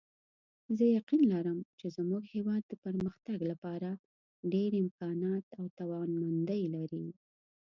[0.77, 3.89] زه یقین لرم چې زموږ هیواد د پرمختګ لپاره
[4.53, 7.05] ډېر امکانات او توانمندۍ لري